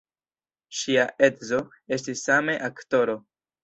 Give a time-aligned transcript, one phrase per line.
[0.77, 1.61] Ŝia edzo
[1.99, 3.21] estis same aktoro.